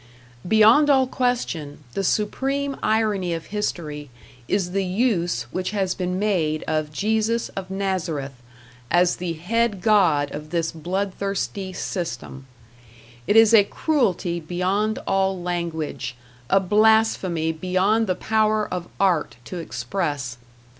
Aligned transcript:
Beyond 0.47 0.89
all 0.89 1.05
question, 1.05 1.83
the 1.93 2.03
supreme 2.03 2.75
irony 2.81 3.35
of 3.35 3.45
history 3.53 4.09
is 4.47 4.71
the 4.71 4.83
use 4.83 5.43
which 5.51 5.69
has 5.69 5.93
been 5.93 6.17
made 6.17 6.63
of 6.63 6.91
Jesus 6.91 7.49
of 7.49 7.69
Nazareth 7.69 8.33
as 8.89 9.17
the 9.17 9.33
Head 9.33 9.83
God 9.83 10.31
of 10.31 10.49
this 10.49 10.71
blood 10.71 11.13
thirsty 11.13 11.71
system; 11.71 12.47
it 13.27 13.35
is 13.35 13.53
a 13.53 13.63
cruelty 13.63 14.39
beyond 14.39 14.97
all 15.05 15.39
language, 15.39 16.15
a 16.49 16.59
blasphemy 16.59 17.51
beyond 17.51 18.07
the 18.07 18.15
power 18.15 18.67
of 18.67 18.87
art 18.99 19.35
to 19.45 19.57
express. 19.59 20.39